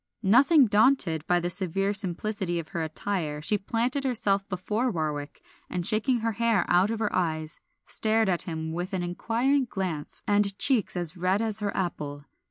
[0.23, 5.85] Nothing daunted by the severe simplicity of her attire she planted herself before Warwick, and
[5.85, 10.57] shaking her hair out of her eyes stared at him with an inquiring glance and
[10.57, 12.25] cheeks as red as her apple.